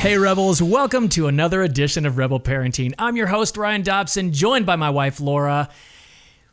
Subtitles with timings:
[0.00, 2.94] Hey, Rebels, welcome to another edition of Rebel Parenting.
[2.98, 5.68] I'm your host, Ryan Dobson, joined by my wife, Laura.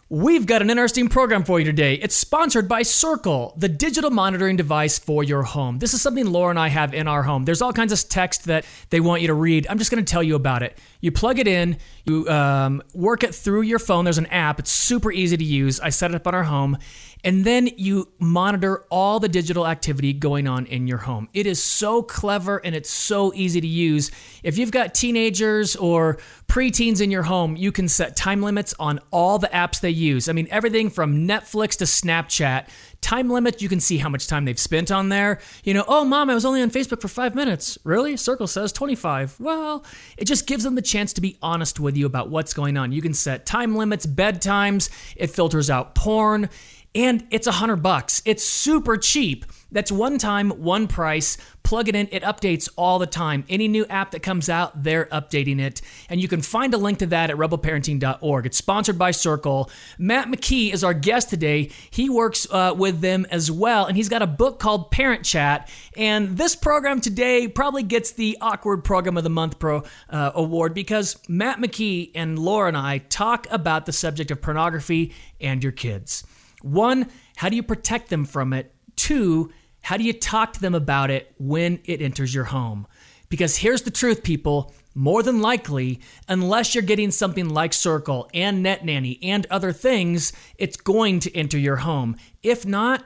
[0.09, 1.93] We've got an interesting program for you today.
[1.93, 5.79] It's sponsored by Circle, the digital monitoring device for your home.
[5.79, 7.45] This is something Laura and I have in our home.
[7.45, 9.65] There's all kinds of text that they want you to read.
[9.69, 10.77] I'm just going to tell you about it.
[10.99, 14.03] You plug it in, you um, work it through your phone.
[14.03, 15.79] There's an app, it's super easy to use.
[15.79, 16.77] I set it up on our home,
[17.23, 21.29] and then you monitor all the digital activity going on in your home.
[21.33, 24.11] It is so clever and it's so easy to use.
[24.43, 28.99] If you've got teenagers or preteens in your home, you can set time limits on
[29.11, 30.29] all the apps they use.
[30.29, 32.67] I mean, everything from Netflix to Snapchat.
[33.01, 35.39] Time limit, you can see how much time they've spent on there.
[35.63, 37.77] You know, oh, mom, I was only on Facebook for five minutes.
[37.83, 38.17] Really?
[38.17, 39.39] Circle says 25.
[39.39, 39.85] Well,
[40.17, 42.91] it just gives them the chance to be honest with you about what's going on.
[42.91, 46.49] You can set time limits, bedtimes, it filters out porn
[46.95, 48.21] and it's a hundred bucks.
[48.25, 49.45] It's super cheap.
[49.71, 51.37] That's one time, one price.
[51.61, 53.43] Plug it in, it updates all the time.
[53.49, 55.81] Any new app that comes out, they're updating it.
[56.09, 58.45] And you can find a link to that at rebelparenting.org.
[58.45, 59.69] It's sponsored by Circle.
[59.97, 61.69] Matt McKee is our guest today.
[61.89, 65.69] He works uh, with them as well, and he's got a book called Parent Chat.
[65.97, 70.73] And this program today probably gets the Awkward Program of the Month Pro uh, award
[70.73, 75.73] because Matt McKee and Laura and I talk about the subject of pornography and your
[75.73, 76.23] kids.
[76.61, 78.73] One, how do you protect them from it?
[78.95, 82.87] Two, how do you talk to them about it when it enters your home?
[83.29, 84.73] Because here's the truth, people.
[84.95, 90.33] More than likely, unless you're getting something like Circle and Net Nanny and other things,
[90.57, 92.15] it's going to enter your home.
[92.41, 93.05] If not,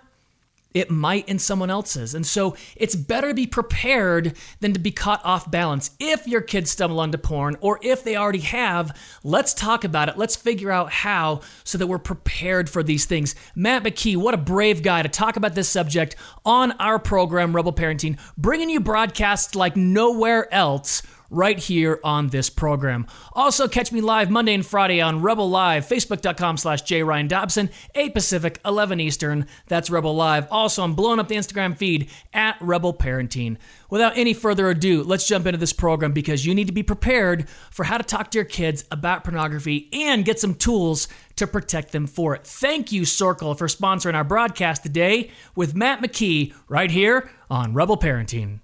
[0.73, 2.15] it might in someone else's.
[2.15, 5.91] And so it's better to be prepared than to be caught off balance.
[5.99, 10.17] If your kids stumble onto porn or if they already have, let's talk about it.
[10.17, 13.35] Let's figure out how so that we're prepared for these things.
[13.55, 17.73] Matt McKee, what a brave guy to talk about this subject on our program, Rebel
[17.73, 21.01] Parenting, bringing you broadcasts like nowhere else
[21.31, 23.07] right here on this program.
[23.33, 28.59] Also, catch me live Monday and Friday on Rebel Live, facebook.com slash Dobson, 8 Pacific,
[28.65, 29.47] 11 Eastern.
[29.67, 30.47] That's Rebel Live.
[30.51, 33.57] Also, I'm blowing up the Instagram feed at Rebel Parenting.
[33.89, 37.49] Without any further ado, let's jump into this program because you need to be prepared
[37.71, 41.91] for how to talk to your kids about pornography and get some tools to protect
[41.91, 42.45] them for it.
[42.45, 47.97] Thank you, Circle, for sponsoring our broadcast today with Matt McKee right here on Rebel
[47.97, 48.59] Parenting.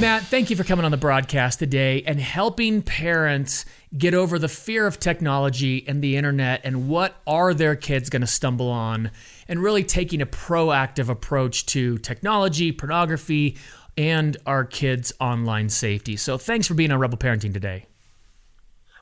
[0.00, 3.64] Matt, thank you for coming on the broadcast today and helping parents
[3.96, 8.20] get over the fear of technology and the internet and what are their kids going
[8.20, 9.12] to stumble on
[9.46, 13.56] and really taking a proactive approach to technology, pornography,
[13.96, 16.16] and our kids' online safety.
[16.16, 17.86] So thanks for being on Rebel Parenting today.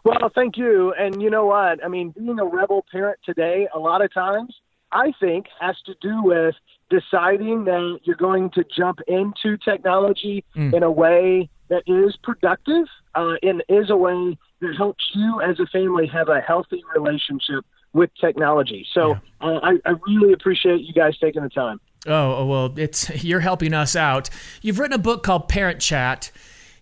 [0.04, 0.92] Well, thank you.
[0.92, 1.82] And you know what?
[1.82, 4.54] I mean, being a rebel parent today, a lot of times,
[4.92, 6.54] I think, has to do with
[6.92, 10.74] deciding that you're going to jump into technology mm.
[10.74, 15.58] in a way that is productive uh, and is a way that helps you as
[15.58, 17.64] a family have a healthy relationship
[17.94, 18.86] with technology.
[18.92, 19.18] So yeah.
[19.40, 21.80] uh, I, I really appreciate you guys taking the time.
[22.06, 24.28] Oh, oh well, it's you're helping us out.
[24.60, 26.30] You've written a book called Parent Chat,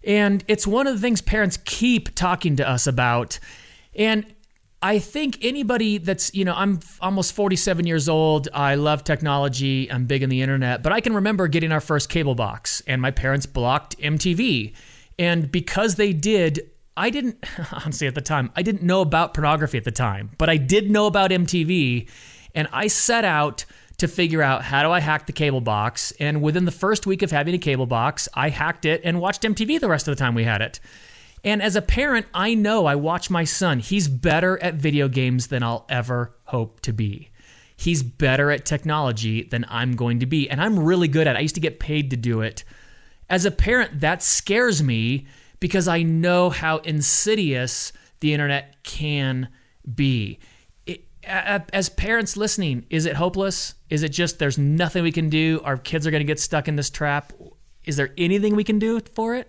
[0.03, 3.39] and it's one of the things parents keep talking to us about.
[3.95, 4.25] And
[4.83, 8.49] I think anybody that's, you know, I'm almost 47 years old.
[8.55, 9.93] I love technology.
[9.93, 13.03] I'm big in the internet, but I can remember getting our first cable box and
[13.03, 14.75] my parents blocked MTV.
[15.19, 19.77] And because they did, I didn't, honestly, at the time, I didn't know about pornography
[19.77, 22.09] at the time, but I did know about MTV.
[22.55, 23.67] And I set out
[23.99, 26.11] to figure out how do I hack the cable box.
[26.19, 29.43] And within the first week of having a cable box, I hacked it and watched
[29.43, 30.81] MTV the rest of the time we had it.
[31.43, 33.79] And as a parent, I know I watch my son.
[33.79, 37.31] He's better at video games than I'll ever hope to be.
[37.77, 40.51] He's better at technology than I'm going to be.
[40.51, 41.39] And I'm really good at it.
[41.39, 42.63] I used to get paid to do it.
[43.31, 45.27] As a parent, that scares me
[45.61, 49.49] because I know how insidious the internet can
[49.95, 50.39] be.
[50.87, 53.75] It, as parents listening, is it hopeless?
[53.89, 55.63] Is it just there's nothing we can do?
[55.65, 57.33] Our kids are going to get stuck in this trap?
[57.85, 59.49] Is there anything we can do for it?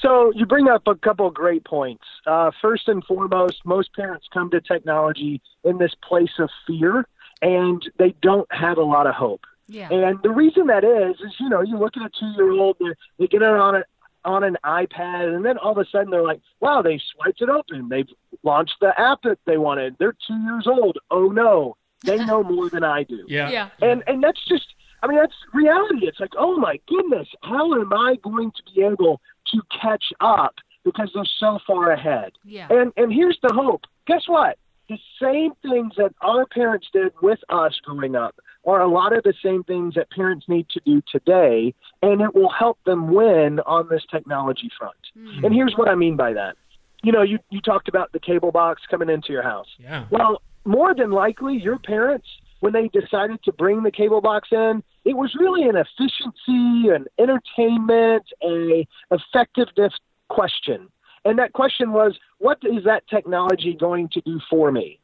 [0.00, 2.04] So you bring up a couple of great points.
[2.26, 7.06] Uh, first and foremost, most parents come to technology in this place of fear,
[7.42, 9.44] and they don't have a lot of hope.
[9.66, 9.92] Yeah.
[9.92, 13.26] And the reason that is, is you know, you look at a two-year-old, they, they
[13.26, 13.84] get it on a
[14.24, 17.48] on an iPad, and then all of a sudden they're like, "Wow, they swiped it
[17.48, 17.88] open.
[17.88, 18.08] They've
[18.42, 19.96] launched the app that they wanted.
[19.98, 20.98] They're two years old.
[21.10, 23.50] Oh no, they know more than I do." Yeah.
[23.50, 23.68] Yeah.
[23.80, 26.06] And and that's just I mean, that's reality.
[26.06, 29.20] It's like, oh my goodness, how am I going to be able
[29.52, 30.54] to catch up
[30.84, 32.32] because they're so far ahead?
[32.44, 32.68] Yeah.
[32.70, 33.82] And and here's the hope.
[34.06, 34.58] Guess what?
[34.88, 38.36] The same things that our parents did with us growing up
[38.66, 42.34] are a lot of the same things that parents need to do today, and it
[42.34, 44.96] will help them win on this technology front.
[45.16, 45.44] Mm.
[45.44, 46.56] And here's what I mean by that.
[47.02, 49.68] You know, you, you talked about the cable box coming into your house.
[49.78, 50.06] Yeah.
[50.10, 52.26] Well, more than likely, your parents,
[52.60, 57.06] when they decided to bring the cable box in, it was really an efficiency, an
[57.18, 59.92] entertainment, a effectiveness
[60.28, 60.88] question.
[61.24, 65.00] And that question was, what is that technology going to do for me?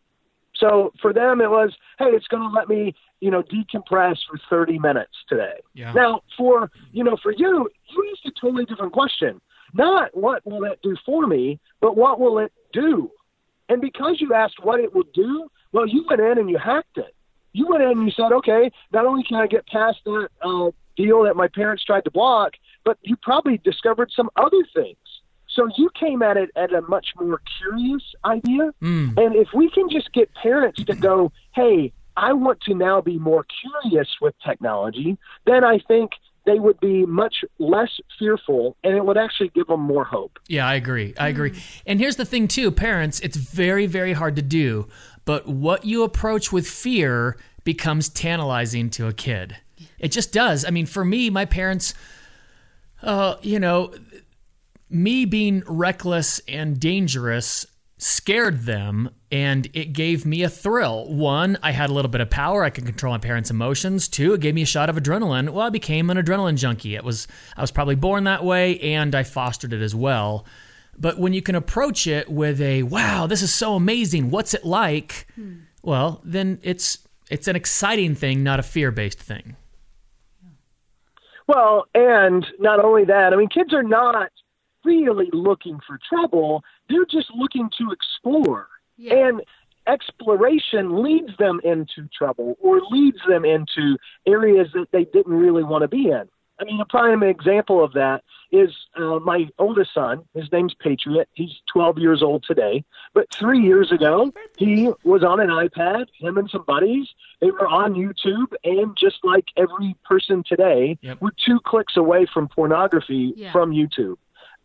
[0.57, 4.39] So for them, it was, hey, it's going to let me, you know, decompress for
[4.49, 5.61] 30 minutes today.
[5.75, 5.93] Yeah.
[5.93, 9.41] Now, for you know, for you, you asked a totally different question.
[9.73, 13.11] Not what will that do for me, but what will it do?
[13.69, 16.99] And because you asked what it will do, well, you went in and you hacked
[16.99, 17.15] it.
[17.55, 20.71] You went in and you said, okay, not only can I get past that uh,
[20.97, 22.53] deal that my parents tried to block,
[22.85, 24.99] but you probably discovered some other things.
[25.49, 28.73] So you came at it at a much more curious idea.
[28.83, 29.17] Mm.
[29.17, 33.19] And if we can just get parents to go, hey, I want to now be
[33.19, 35.17] more curious with technology,
[35.47, 36.11] then I think
[36.47, 40.39] they would be much less fearful and it would actually give them more hope.
[40.47, 41.15] Yeah, I agree.
[41.19, 41.55] I agree.
[41.87, 44.89] And here's the thing, too parents, it's very, very hard to do,
[45.25, 49.57] but what you approach with fear becomes tantalizing to a kid.
[49.99, 50.65] It just does.
[50.65, 51.95] I mean, for me, my parents,
[53.03, 53.95] uh, you know,
[54.91, 57.67] me being reckless and dangerous
[57.97, 61.13] scared them and it gave me a thrill.
[61.13, 62.63] One, I had a little bit of power.
[62.63, 64.09] I could control my parents' emotions.
[64.09, 65.51] Two, it gave me a shot of adrenaline.
[65.51, 66.97] Well, I became an adrenaline junkie.
[66.97, 70.45] It was I was probably born that way and I fostered it as well.
[70.99, 74.31] But when you can approach it with a wow, this is so amazing.
[74.31, 75.27] What's it like?
[75.35, 75.55] Hmm.
[75.83, 76.99] Well, then it's
[77.31, 79.57] it's an exciting thing, not a fear-based thing.
[81.47, 84.31] Well, and not only that, I mean kids are not
[84.85, 86.63] really looking for trouble.
[86.89, 88.69] They're just looking to explore.
[88.97, 89.15] Yeah.
[89.15, 89.43] And
[89.87, 93.97] exploration leads them into trouble or leads them into
[94.27, 96.29] areas that they didn't really want to be in.
[96.61, 98.23] I mean, a prime example of that
[98.53, 100.25] is uh, my oldest son.
[100.35, 101.29] His name's Patriot.
[101.33, 102.85] He's 12 years old today.
[103.13, 107.09] But three years ago, he was on an iPad, him and some buddies.
[107.41, 111.19] They were on YouTube, and just like every person today, yep.
[111.21, 113.51] we're two clicks away from pornography yeah.
[113.51, 114.17] from YouTube.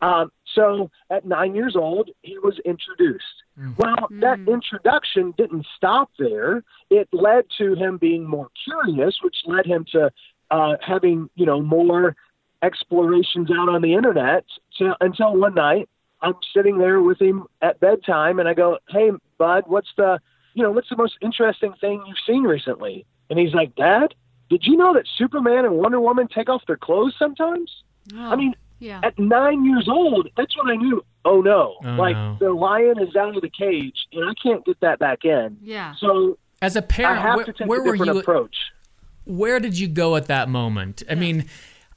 [0.02, 3.24] Um, so at nine years old, he was introduced.
[3.58, 3.76] Mm.
[3.76, 4.20] Well, mm.
[4.20, 6.64] that introduction didn't stop there.
[6.88, 10.10] It led to him being more curious, which led him to
[10.50, 12.16] uh, having you know more
[12.62, 14.44] explorations out on the internet.
[14.78, 15.88] To, until one night,
[16.22, 20.20] I'm sitting there with him at bedtime, and I go, "Hey, bud, what's the
[20.54, 24.14] you know what's the most interesting thing you've seen recently?" And he's like, "Dad,
[24.48, 27.70] did you know that Superman and Wonder Woman take off their clothes sometimes?"
[28.14, 28.18] Oh.
[28.18, 29.00] I mean, yeah.
[29.04, 32.36] At nine years old, that's when I knew, oh no, oh, like no.
[32.40, 35.58] the lion is out of the cage and I can't get that back in.
[35.62, 35.94] Yeah.
[36.00, 38.56] So as a parent, I have where, to take where a different were you, approach.
[39.24, 41.02] Where did you go at that moment?
[41.08, 41.46] I mean,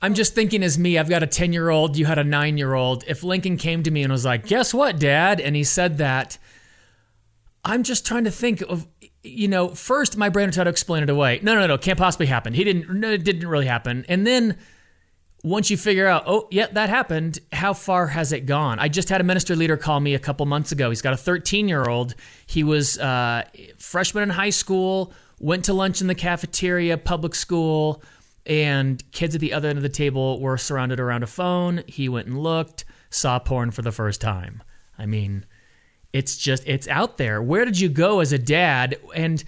[0.02, 2.58] I'm just thinking as me, I've got a 10 year old, you had a nine
[2.58, 3.04] year old.
[3.08, 5.40] If Lincoln came to me and was like, guess what, dad?
[5.40, 6.38] And he said that,
[7.64, 8.86] I'm just trying to think of,
[9.24, 11.40] you know, first my brain tried to explain it away.
[11.42, 12.54] No, no, no, can't possibly happen.
[12.54, 14.06] He didn't, no, it didn't really happen.
[14.10, 14.58] And then
[15.44, 18.80] once you figure out, oh, yeah, that happened, how far has it gone?
[18.80, 20.90] I just had a minister leader call me a couple months ago.
[20.90, 22.16] He's got a 13 year old.
[22.46, 23.44] He was uh,
[23.78, 28.02] freshman in high school, went to lunch in the cafeteria, public school,
[28.46, 31.84] and kids at the other end of the table were surrounded around a phone.
[31.88, 34.64] He went and looked, saw porn for the first time.
[34.98, 35.46] I mean,
[36.14, 37.42] it's just, it's out there.
[37.42, 38.98] Where did you go as a dad?
[39.14, 39.44] And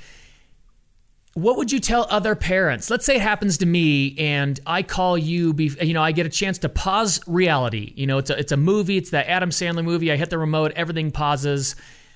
[1.36, 2.90] what would you tell other parents?
[2.90, 6.30] Let's say it happens to me and I call you, you know, I get a
[6.30, 7.92] chance to pause reality.
[7.98, 10.14] You know, it's a, it's a movie, it's that Adam Sandler movie.
[10.14, 11.76] I hit the remote, everything pauses.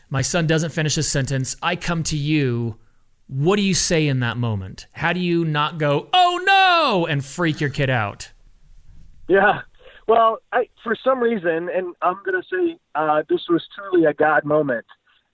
[0.09, 1.57] My son doesn't finish his sentence.
[1.61, 2.77] I come to you.
[3.27, 4.87] What do you say in that moment?
[4.93, 8.31] How do you not go, oh no, and freak your kid out?
[9.27, 9.61] Yeah.
[10.07, 14.13] Well, I, for some reason, and I'm going to say uh, this was truly a
[14.13, 14.85] God moment.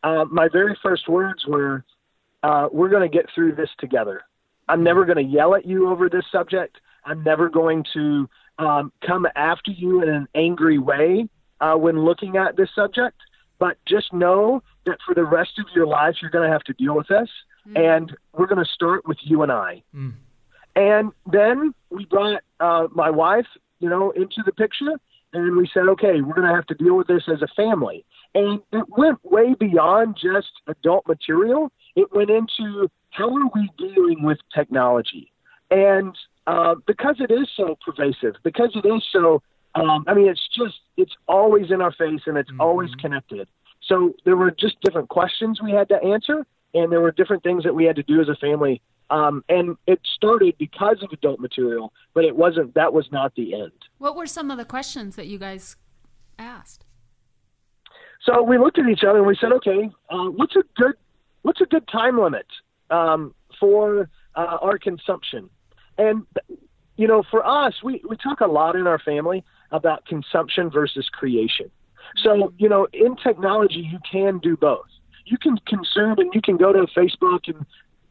[0.04, 1.86] Uh, my very first words were,
[2.46, 4.22] uh, we're going to get through this together.
[4.68, 6.78] I'm never going to yell at you over this subject.
[7.04, 11.28] I'm never going to um, come after you in an angry way
[11.60, 13.18] uh, when looking at this subject.
[13.58, 16.74] But just know that for the rest of your life, you're going to have to
[16.74, 17.30] deal with this.
[17.68, 17.96] Mm.
[17.96, 19.82] And we're going to start with you and I.
[19.96, 20.14] Mm.
[20.76, 23.48] And then we brought uh, my wife,
[23.80, 25.00] you know, into the picture,
[25.34, 28.06] and we said, okay, we're going to have to deal with this as a family.
[28.36, 31.72] And it went way beyond just adult material.
[31.96, 35.32] It went into how are we dealing with technology?
[35.72, 36.16] And
[36.48, 39.42] uh, because it is so pervasive, because it is so,
[39.76, 42.62] um, I mean, it's just, it's always in our face and it's mm-hmm.
[42.62, 43.48] always connected.
[43.82, 47.64] So there were just different questions we had to answer, and there were different things
[47.64, 51.40] that we had to do as a family Um, and it started because of adult
[51.40, 52.74] material, but it wasn't.
[52.74, 53.72] That was not the end.
[54.00, 55.76] What were some of the questions that you guys
[56.40, 56.86] asked?
[58.26, 60.96] So we looked at each other and we said, okay, uh, what's a good
[61.46, 62.48] what's a good time limit
[62.90, 65.50] um, for uh, our consumption?
[65.98, 66.26] And
[66.98, 71.08] you know, for us, we we talk a lot in our family about consumption versus
[71.10, 71.70] creation.
[72.24, 74.88] So you know, in technology, you can do both.
[75.26, 77.66] You can consume and you can go to Facebook and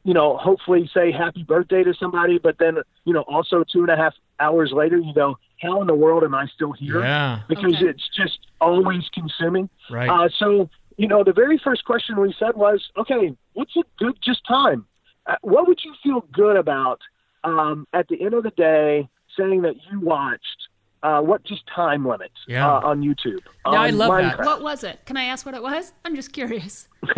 [0.05, 2.76] you know, hopefully say happy birthday to somebody, but then,
[3.07, 6.23] you know, also two and a half hours later, you go, how in the world
[6.25, 7.00] am I still here?
[7.00, 7.41] Yeah.
[7.49, 7.87] Because Okay.
[7.87, 9.71] it's just always consuming.
[9.91, 10.11] Right.
[10.11, 14.17] Uh, so, you know, the very first question we said was, okay, what's a good
[14.23, 14.87] just time?
[15.27, 17.01] Uh, what would you feel good about
[17.45, 20.69] um, at the end of the day saying that you watched?
[21.03, 22.67] Uh, what just time limit Yeah.
[22.67, 23.41] uh, on YouTube?
[23.71, 24.39] Yeah, I on love that.
[24.39, 25.05] What was it?
[25.05, 25.93] Can I ask what it was?
[26.05, 26.89] I'm just curious.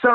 [0.00, 0.10] So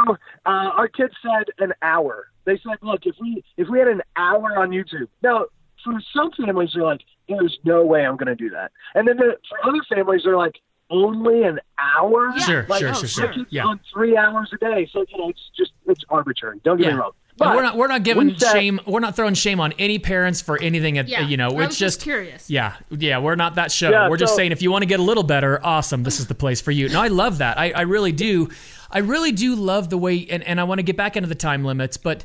[0.46, 2.27] uh, our kids said an hour.
[2.46, 5.08] They said, look, if we if we had an hour on YouTube.
[5.22, 5.46] Now,
[5.84, 8.72] for some families, they're like, there's no way I'm going to do that.
[8.96, 10.56] And then the, for other families, they're like,
[10.89, 12.32] only an hour.
[12.38, 12.44] Yeah.
[12.46, 13.34] Sure, like, sure, oh, sure, sure.
[13.34, 13.46] sure.
[13.50, 13.65] Yeah.
[13.65, 14.89] on three hours a day.
[14.91, 16.60] So you know, it's just it's arbitrary.
[16.63, 16.94] Don't get Yeah.
[16.94, 17.12] me wrong.
[17.29, 18.79] And But we're not we're not giving we said- shame.
[18.88, 20.98] We're not throwing shame on any parents for anything.
[20.98, 22.50] At, Yeah, you know, I it's just just curious.
[22.50, 23.20] Yeah, yeah.
[23.20, 23.91] We're not that show.
[23.91, 26.01] Yeah, we're just saying if you want to get a little better, awesome.
[26.03, 26.89] This is the place for you.
[26.89, 27.60] No, I love that.
[27.60, 28.50] I, I really do.
[28.89, 31.36] I really do love the way, and, and I want to get back into the
[31.36, 32.24] time limits, but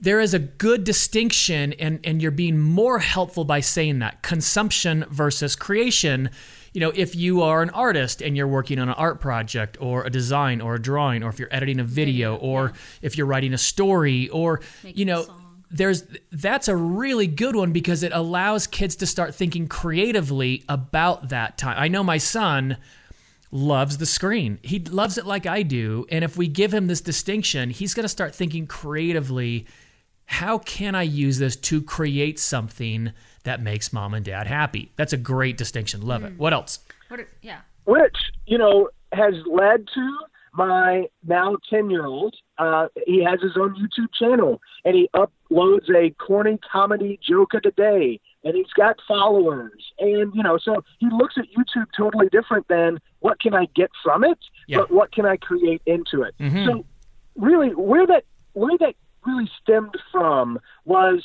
[0.00, 5.04] there is a good distinction, and and you're being more helpful by saying that consumption
[5.10, 6.30] versus creation.
[6.74, 10.04] You know, if you are an artist and you're working on an art project or
[10.04, 13.54] a design or a drawing, or if you're editing a video, or if you're writing
[13.54, 15.26] a story, or Making you know,
[15.70, 21.28] there's that's a really good one because it allows kids to start thinking creatively about
[21.28, 21.76] that time.
[21.78, 22.76] I know my son
[23.52, 24.58] loves the screen.
[24.62, 28.02] He loves it like I do, and if we give him this distinction, he's going
[28.02, 29.66] to start thinking creatively,
[30.26, 33.12] how can I use this to create something
[33.44, 34.90] that makes mom and dad happy?
[34.96, 36.02] That's a great distinction.
[36.02, 36.36] Love it.
[36.36, 36.80] What else?
[37.08, 37.20] What?
[37.20, 37.60] Are, yeah.
[37.86, 40.18] which you know has led to
[40.54, 45.88] my now 10 year old uh, he has his own youtube channel and he uploads
[45.94, 50.82] a corny comedy joke of the day and he's got followers and you know so
[50.98, 54.78] he looks at youtube totally different than what can i get from it Yeah.
[54.78, 56.66] but what can i create into it Mhm.
[56.66, 56.84] so
[57.36, 58.94] really where that where that
[59.26, 61.24] really stemmed from was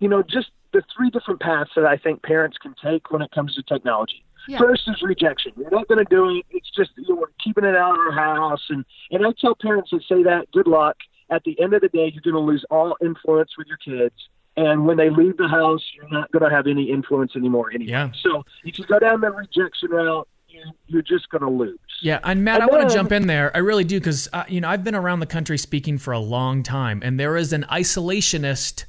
[0.00, 3.30] you know just the three different paths that i think parents can take when it
[3.30, 4.58] comes to technology Yeah.
[4.58, 5.52] First is rejection.
[5.56, 6.44] You're not going to do it.
[6.50, 8.64] It's just you know, we're keeping it out of our house.
[8.70, 10.96] And and I tell parents that say that, good luck.
[11.30, 14.16] At the end of the day, you're going to lose all influence with your kids.
[14.56, 17.92] And when they leave the house, you're not going to have any influence anymore anyway.
[17.92, 18.10] Yeah.
[18.20, 21.78] So if you go down the rejection route, you, you're just going to lose.
[22.02, 23.50] Yeah, and Matt, And I want to jump in there.
[23.56, 26.18] I really do because uh, you know I've been around the country speaking for a
[26.18, 28.84] long time, and there is an isolationist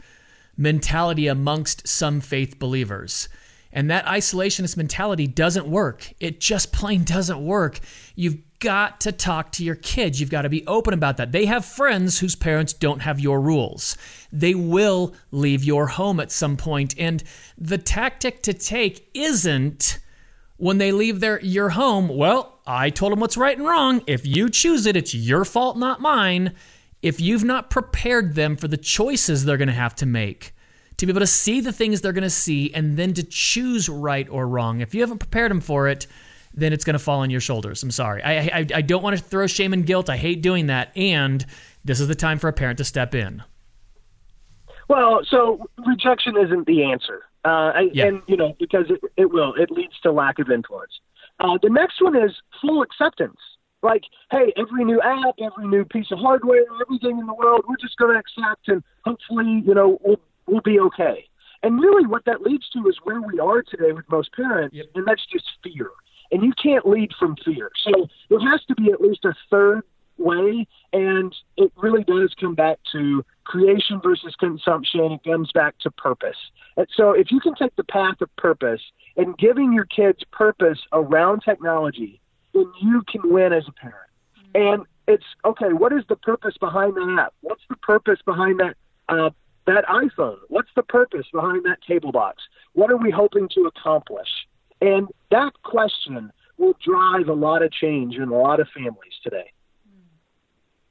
[0.58, 3.30] mentality amongst some faith believers.
[3.72, 6.14] And that isolationist mentality doesn't work.
[6.20, 7.80] It just plain doesn't work.
[8.16, 10.20] You've got to talk to your kids.
[10.20, 11.32] You've got to be open about that.
[11.32, 13.98] They have friends whose parents don't have your rules.
[14.32, 17.24] They will leave your home at some point, and
[17.58, 20.00] the tactic to take isn't
[20.58, 24.02] when they leave their your home, well, I told them what's right and wrong.
[24.08, 26.56] If you choose it, it's your fault, not mine.
[27.04, 30.56] If you've not prepared them for the choices they're going to have to make,
[30.98, 33.90] to be able to see the things they're going to see and then to choose
[33.90, 34.82] right or wrong.
[34.82, 36.08] If you haven't prepared them for it,
[36.54, 37.84] then it's going to fall on your shoulders.
[37.84, 38.24] I'm sorry.
[38.24, 40.10] I, I, I don't want to throw shame and guilt.
[40.10, 40.96] I hate doing that.
[40.96, 41.46] And
[41.84, 43.44] this is the time for a parent to step in.
[44.88, 47.24] Well, so rejection isn't the answer.
[47.44, 48.06] Uh, I, Yeah.
[48.06, 50.92] And, you know, because it, it will, it leads to lack of influence.
[51.40, 52.32] Uh, the next one is
[52.62, 53.40] full acceptance.
[53.84, 57.78] Like, hey, every new app, every new piece of hardware, everything in the world, we're
[57.78, 61.25] just going to accept and hopefully, you know, we'll, we'll be okay.
[61.62, 64.86] And really what that leads to is where we are today with most parents, Yep.
[64.96, 65.92] and that's just fear.
[66.32, 67.70] And you can't lead from fear.
[67.84, 69.84] So there has to be at least a third
[70.18, 75.12] way, and it really does come back to creation versus consumption.
[75.12, 76.38] It comes back to purpose.
[76.78, 78.82] And so if you can take the path of purpose
[79.18, 82.20] and giving your kids purpose around technology,
[82.54, 84.10] then you can win as a parent.
[84.56, 85.74] And it's okay.
[85.74, 87.34] What is the purpose behind that app?
[87.42, 88.76] What's the purpose behind that
[89.10, 89.32] uh,
[89.66, 90.38] that iPhone?
[90.50, 92.44] What's the purpose behind that table box?
[92.74, 94.30] What are we hoping to accomplish?
[94.82, 99.52] And that question will drive a lot of change in a lot of families today.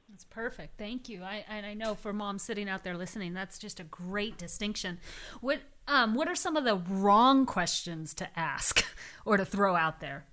[0.09, 0.78] That's perfect.
[0.78, 1.23] Thank you.
[1.23, 4.99] I and I know for moms sitting out there listening, that's just a great distinction.
[5.40, 8.85] What um what are some of the wrong questions to ask
[9.25, 10.26] or to throw out there?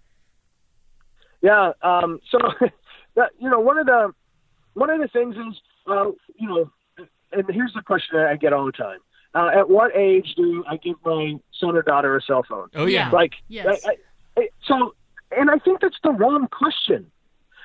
[1.42, 1.72] Yeah.
[1.82, 2.38] Um, so,
[3.16, 4.14] that, you know, one of the
[4.74, 6.72] one of the things is, uh, you know,
[7.32, 9.00] and here's the question that I get all the time:
[9.34, 12.70] uh, At what age do I give my son or daughter a cell phone?
[12.76, 13.10] Oh yeah.
[13.12, 13.86] Like, Yes.
[13.86, 13.96] I,
[14.38, 14.94] I, so,
[15.36, 17.12] and I think that's the wrong question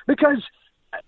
[0.07, 0.43] because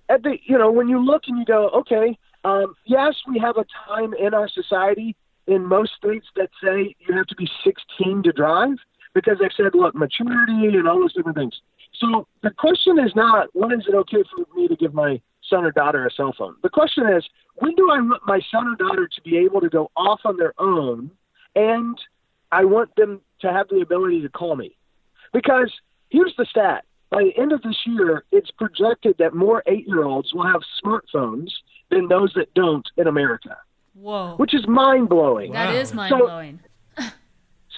[0.10, 3.58] at the you know when you look and you go, okay, um, yes, we have
[3.58, 5.16] a time in our society
[5.48, 8.78] in most states that say you have to be 16 to drive
[9.14, 11.62] because they've said, look, maturity and all those different things.
[12.00, 15.64] So the question is not when is it okay for me to give my son
[15.64, 16.56] or daughter a cell phone.
[16.62, 19.70] The question is when do I want my son or daughter to be able to
[19.70, 21.12] go off on their own,
[21.56, 21.98] and
[22.52, 24.78] I want them to have the ability to call me
[25.34, 25.72] because
[26.10, 26.84] here's the stat.
[27.10, 30.62] By the end of this year, it's projected that more eight year olds will have
[30.84, 31.52] smartphones
[31.90, 33.56] than those that don't in America,
[33.94, 34.36] Whoa.
[34.36, 35.54] which is mind blowing.
[35.54, 35.96] That is Wow.
[35.96, 36.60] mind blowing.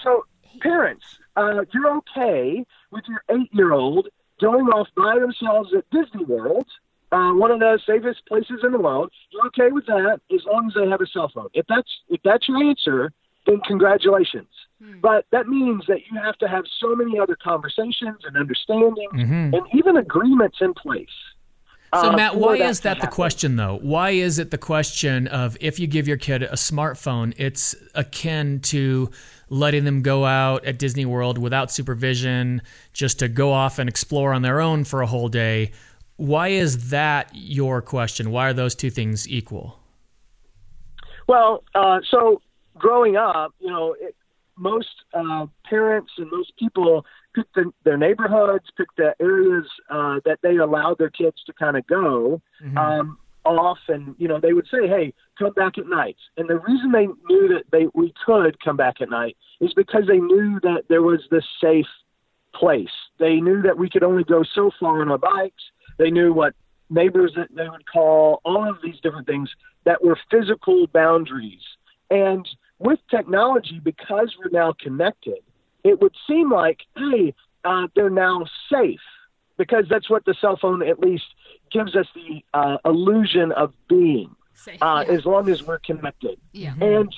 [0.02, 0.24] So,
[0.62, 1.04] parents,
[1.40, 4.08] uh, you're okay with your eight year old
[4.40, 6.66] going off by themselves at Disney World,
[7.12, 9.10] uh, one of the safest places in the world.
[9.30, 11.48] You're okay with that as long as they have a cell phone.
[11.54, 13.12] If that's if that's your answer,
[13.46, 14.48] then congratulations.
[15.02, 19.62] But that means that you have to have so many other conversations and understanding and
[19.74, 21.08] even agreements in place.
[21.92, 23.14] So uh, Matt, why that is to that the happen.
[23.14, 23.78] question though?
[23.82, 28.60] Why is it the question of if you give your kid a smartphone, it's akin
[28.60, 29.10] to
[29.50, 34.32] letting them go out at Disney World without supervision, just to go off and explore
[34.32, 35.72] on their own for a whole day?
[36.16, 38.30] Why is that your question?
[38.30, 39.78] Why are those two things equal?
[41.26, 42.40] Well, uh, so
[42.76, 44.14] growing up, you know, it,
[44.56, 47.04] most uh, parents and most people
[47.34, 51.76] pick the, their neighborhoods, pick the areas uh, that they allow their kids to kind
[51.76, 52.40] of go
[52.76, 53.18] um,
[53.58, 56.92] off, and you know, they would say, "Hey, come back at night." And the reason
[56.92, 60.84] they knew that they we could come back at night is because they knew that
[60.88, 61.86] there was this safe
[62.54, 62.88] place.
[63.18, 65.62] They knew that we could only go so far on our bikes.
[65.98, 66.54] They knew what
[66.88, 69.48] neighbors that they would call, all of these different things
[69.84, 71.62] that were physical boundaries.
[72.10, 75.38] And with technology, because we're now connected,
[75.84, 79.00] it would seem like, hey, uh, they're now safe
[79.60, 81.26] because that's what the cell phone at least
[81.70, 84.82] gives us the uh, illusion of being Safe.
[84.82, 85.12] uh, yeah.
[85.12, 86.40] as long as we're connected.
[86.52, 86.72] yeah.
[86.80, 87.14] And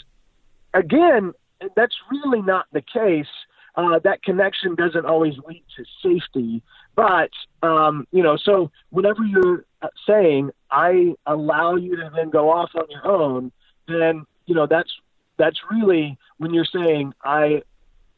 [0.75, 1.35] again,
[1.77, 3.29] that's really not the case.
[3.77, 6.65] Uh, that connection doesn't always lead to safety.
[6.97, 7.31] But,
[7.63, 12.71] um, you know, so whenever you're uh, saying, I allow you to then go off
[12.75, 13.53] on your own,
[13.87, 14.91] then, you know, that's,
[15.37, 17.63] that's really when you're saying, I,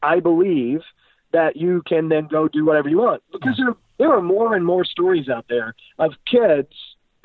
[0.01, 0.81] I believe
[1.31, 3.21] that you can then go do whatever you want.
[3.31, 6.73] Because there, there are more and more stories out there of kids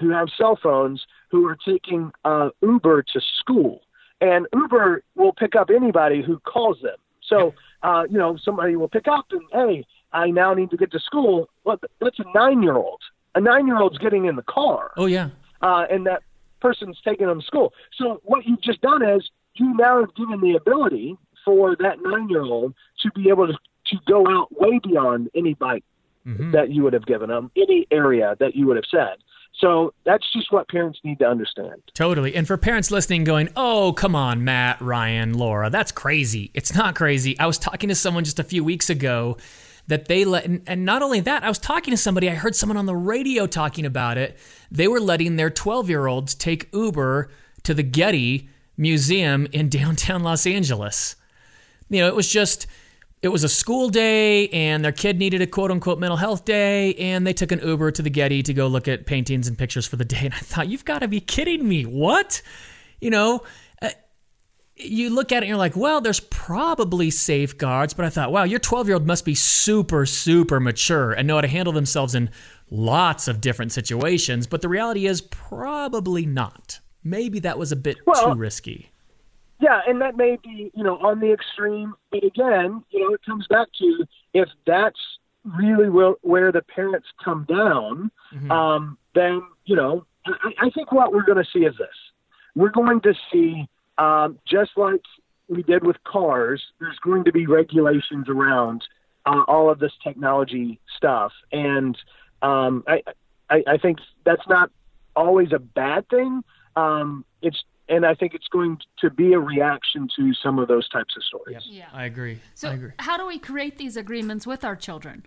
[0.01, 3.83] who have cell phones who are taking uh, Uber to school,
[4.21, 6.97] and Uber will pick up anybody who calls them.
[7.23, 10.91] So, uh, you know, somebody will pick up and, hey, I now need to get
[10.93, 11.49] to school.
[11.65, 13.01] Well, that's a nine-year-old.
[13.37, 15.31] A nine-year-old's getting in the car, Oh yeah.
[15.63, 16.23] uh, and that
[16.61, 17.73] person's taking them to school.
[17.97, 22.75] So what you've just done is you now have given the ability for that nine-year-old
[23.03, 23.55] to be able to
[23.87, 25.85] to go out way beyond any bike
[26.27, 26.51] Mm-hmm.
[26.51, 29.17] that you would have given them, any area that you would have said.
[29.55, 31.83] So that's just what parents need to understand.
[31.95, 32.35] Totally.
[32.35, 36.51] And for parents listening, going, oh, come on, Matt, Ryan, Laura, that's crazy.
[36.53, 37.39] It's not crazy.
[37.39, 39.39] I was talking to someone just a few weeks ago
[39.87, 42.55] that they let, and, and not only that, I was talking to somebody, I heard
[42.55, 44.39] someone on the radio talking about it.
[44.71, 47.31] They were letting their 12 year olds take Uber
[47.63, 51.17] to the Getty Museum in downtown Los Angeles.
[51.89, 52.67] You know, it was just,
[53.23, 56.95] it was a school day and their kid needed a quote unquote mental health day
[56.95, 59.87] and they took an Uber to the Getty to go look at paintings and pictures
[59.87, 60.21] for the day.
[60.25, 61.85] And I thought, you've got to be kidding me.
[61.85, 62.41] What?
[63.01, 63.43] You know,
[63.83, 63.91] uh,
[64.77, 68.45] you look at it and you're like, well, there's probably safeguards, but I thought, wow,
[68.45, 72.15] your 12 year old must be super, super mature and know how to handle themselves
[72.15, 72.31] in
[72.71, 74.47] lots of different situations.
[74.47, 76.81] But the reality is, probably not.
[77.05, 78.91] Maybe that was a bit Well- too risky.
[79.61, 81.95] Yeah, and that may be, you know, on the extreme.
[82.11, 85.01] But again, you know, it comes back to if that's
[85.45, 88.11] really where, where the parents come down,
[88.51, 91.89] um, then, you know, I, I think what we're going to see is this.
[92.55, 93.69] We're going to see,
[93.99, 95.03] um, just like
[95.49, 98.83] we did with cars, there's going to be regulations around
[99.27, 101.33] uh, all of this technology stuff.
[101.53, 101.97] And
[102.43, 103.03] um, I,
[103.51, 104.71] I, I think that's not
[105.15, 106.43] always a bad thing.
[106.77, 110.89] Um, it's and I think it's going to be a reaction to some of those
[110.89, 111.63] types of stories.
[111.67, 111.89] Yeah.
[111.93, 112.39] I agree.
[112.55, 112.93] So, I agree.
[112.99, 115.27] how do we create these agreements with our children?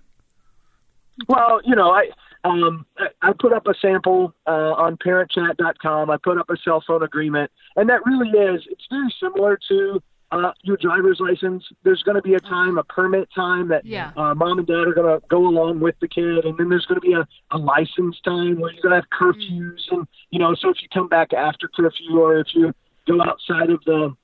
[1.27, 2.09] Well, you know, I
[2.43, 6.09] um, I- I put up a sample uh, on ParentChat.com.
[6.09, 10.01] I put up a cell phone agreement, and that really is it's very similar to
[10.33, 11.63] uh, your driver's license.
[11.83, 14.11] There's going to be a time, a permit time that Yeah.
[14.17, 16.85] uh, mom and dad are going to go along with the kid, and then there's
[16.85, 20.39] going to be a, a license time where you're going to have curfews, and you
[20.39, 22.73] know, so if you come back after curfew or if you
[23.07, 24.15] go outside of the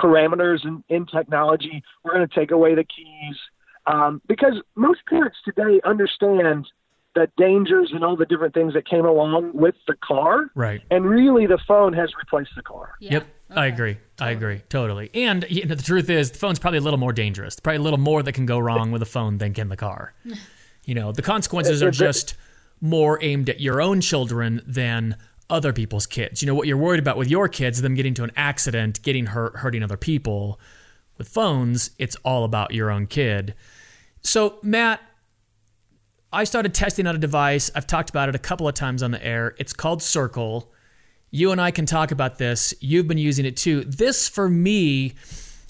[0.00, 1.82] parameters in, in technology.
[2.02, 3.36] We're going to take away the keys
[3.86, 6.66] um, because most parents today understand
[7.14, 10.50] the dangers and all the different things that came along with the car.
[10.54, 10.80] Right.
[10.90, 12.92] And really, the phone has replaced the car.
[13.00, 13.12] Yeah.
[13.14, 13.26] Yep.
[13.54, 13.74] I Okay.
[13.74, 13.96] agree.
[14.18, 14.62] I agree.
[14.68, 15.10] Totally.
[15.14, 17.58] And you know, the truth is, the phone's probably a little more dangerous.
[17.60, 20.14] Probably a little more that can go wrong with a phone than can the car.
[20.84, 22.34] You know, the consequences are just
[22.80, 25.16] more aimed at your own children than
[25.48, 26.42] other people's kids.
[26.42, 29.26] You know, what you're worried about with your kids, them getting to an accident, getting
[29.26, 30.58] hurt, hurting other people.
[31.18, 33.54] With phones, it's all about your own kid.
[34.22, 35.00] So, Matt,
[36.32, 37.70] I started testing out a device.
[37.76, 39.54] I've talked about it a couple of times on the air.
[39.58, 40.71] It's called Circle.
[41.32, 42.74] You and I can talk about this.
[42.80, 43.84] You've been using it too.
[43.84, 45.14] This, for me,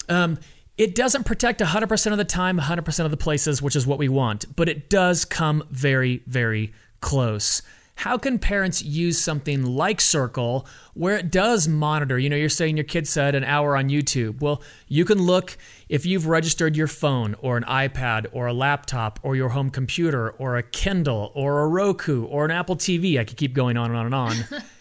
[0.09, 0.37] um,
[0.77, 4.09] it doesn't protect 100% of the time, 100% of the places, which is what we
[4.09, 7.61] want, but it does come very, very close.
[7.95, 12.19] How can parents use something like Circle where it does monitor?
[12.19, 14.41] You know, you're saying your kid said an hour on YouTube.
[14.41, 19.19] Well, you can look if you've registered your phone or an iPad or a laptop
[19.23, 23.19] or your home computer or a Kindle or a Roku or an Apple TV.
[23.19, 24.63] I could keep going on and on and on.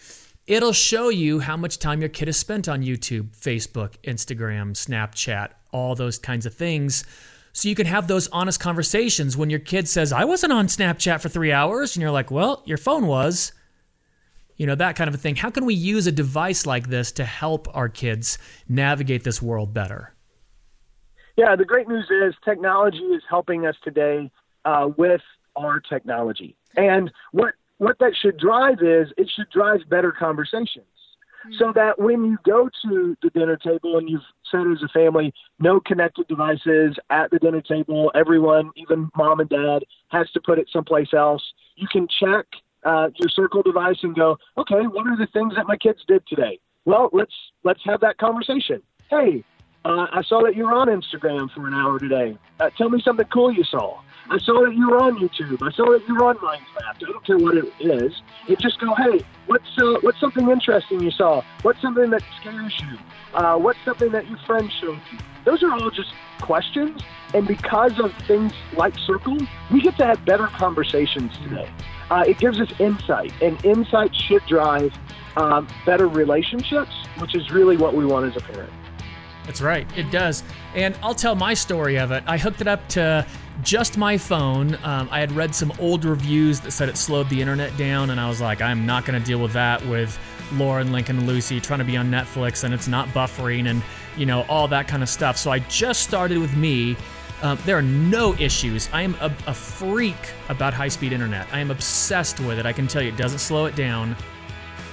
[0.52, 5.48] It'll show you how much time your kid has spent on YouTube, Facebook, Instagram, Snapchat,
[5.72, 7.06] all those kinds of things.
[7.54, 11.22] So you can have those honest conversations when your kid says, I wasn't on Snapchat
[11.22, 11.96] for three hours.
[11.96, 13.52] And you're like, well, your phone was.
[14.58, 15.36] You know, that kind of a thing.
[15.36, 18.36] How can we use a device like this to help our kids
[18.68, 20.12] navigate this world better?
[21.38, 24.30] Yeah, the great news is technology is helping us today
[24.66, 25.22] uh, with
[25.56, 26.56] our technology.
[26.76, 30.86] And what what that should drive is it should drive better conversations.
[31.58, 35.34] So that when you go to the dinner table and you've said as a family,
[35.58, 40.60] no connected devices at the dinner table, everyone, even mom and dad, has to put
[40.60, 41.42] it someplace else.
[41.74, 42.46] You can check
[42.84, 46.24] uh, your circle device and go, okay, what are the things that my kids did
[46.28, 46.60] today?
[46.84, 48.82] Well, let's let's have that conversation.
[49.10, 49.44] Hey,
[49.84, 52.36] uh, I saw that you were on Instagram for an hour today.
[52.60, 54.00] Uh, tell me something cool you saw.
[54.30, 55.60] I saw that you were on YouTube.
[55.60, 56.96] I saw that you were on Minecraft.
[56.96, 58.22] I don't care what it is.
[58.46, 61.42] You just go, hey, what's uh, what's something interesting you saw?
[61.62, 62.98] What's something that scares you?
[63.34, 65.18] Uh, what's something that your friend showed you?
[65.44, 67.02] Those are all just questions.
[67.34, 69.38] And because of things like Circle,
[69.72, 71.68] we get to have better conversations today.
[72.10, 74.94] Uh, it gives us insight, and insight should drive
[75.36, 78.72] um, better relationships, which is really what we want as a parent.
[79.46, 80.42] That's right, it does.
[80.74, 82.22] And I'll tell my story of it.
[82.26, 83.26] I hooked it up to
[83.62, 84.78] just my phone.
[84.84, 88.20] Um, I had read some old reviews that said it slowed the internet down, and
[88.20, 90.18] I was like, I'm not going to deal with that with
[90.52, 93.82] Lauren, Lincoln, and Lucy trying to be on Netflix, and it's not buffering, and
[94.16, 95.36] you know all that kind of stuff.
[95.36, 96.96] So I just started with me.
[97.42, 98.88] Um, there are no issues.
[98.92, 100.14] I am a, a freak
[100.48, 101.48] about high-speed internet.
[101.52, 102.66] I am obsessed with it.
[102.66, 104.14] I can tell you, it doesn't slow it down.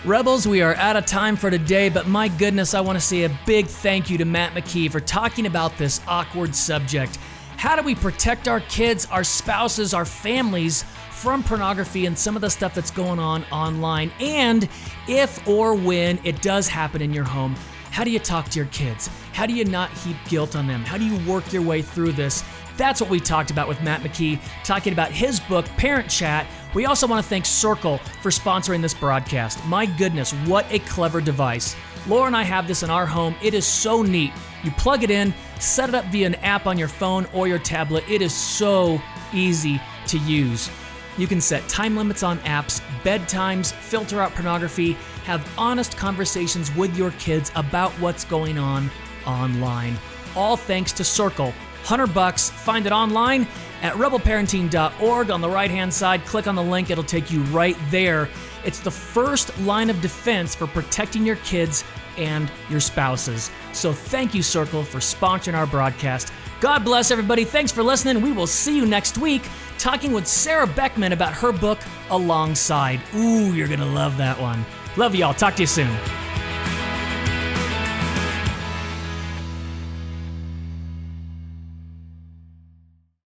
[0.06, 3.26] Rebels, we are out of time for today, but my goodness, I want to say
[3.26, 7.18] a big thank you to Matt McKee for talking about this awkward subject.
[7.58, 12.42] How do we protect our kids, our spouses, our families from pornography and some of
[12.42, 14.10] the stuff that's going on online?
[14.22, 14.70] And
[15.10, 17.58] if or when it does happen in your home,
[17.92, 19.10] how do you talk to your kids?
[19.34, 20.86] How do you not heap guilt on them?
[20.86, 22.46] How do you work your way through this?
[22.80, 26.48] That's what we talked about with Matt McKee, talking about his book, Parent Chat.
[26.74, 29.63] We also want to thank Circle for sponsoring this broadcast.
[29.65, 31.76] My goodness, what a clever device.
[32.08, 33.36] Laura and I have this in our home.
[33.44, 34.32] It is so neat.
[34.63, 37.60] You plug it in, set it up via an app on your phone or your
[37.60, 38.06] tablet.
[38.10, 39.02] It is so
[39.34, 40.72] easy to use.
[41.18, 44.94] You can set time limits on apps, bedtimes, filter out pornography,
[45.26, 48.89] have honest conversations with your kids about what's going on
[49.28, 49.98] online.
[50.34, 51.54] All thanks to Circle.
[51.82, 52.50] 100 bucks.
[52.50, 53.48] Find it online
[53.82, 56.26] at rebelparenting.org on the right-hand side.
[56.26, 58.30] Click on the link, it'll take you right there.
[58.65, 61.84] It's the first line of defense for protecting your kids
[62.18, 63.50] and your spouses.
[63.72, 66.34] So thank you Circle for sponsoring our broadcast.
[66.60, 67.46] God bless everybody.
[67.46, 68.22] Thanks for listening.
[68.22, 69.44] We will see you next week
[69.78, 73.00] talking with Sarah Beckman about her book Alongside.
[73.15, 74.65] Ooh, you're going to love that one.
[74.98, 75.34] Love y'all.
[75.34, 76.29] Talk to you soon.